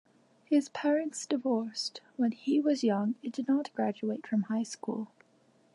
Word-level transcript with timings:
His 0.45 0.67
parents 0.69 1.27
divorced 1.27 2.01
when 2.15 2.31
he 2.31 2.59
was 2.59 2.83
young 2.83 3.13
and 3.21 3.31
did 3.31 3.47
not 3.47 3.71
graduate 3.75 4.25
from 4.25 4.41
high 4.49 4.63
school. 4.63 5.09